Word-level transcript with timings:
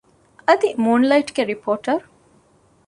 އަދި 0.47 0.69
މޫންލައިޓްގެ 0.83 1.43
ރިޕޯޓަރު 1.49 1.95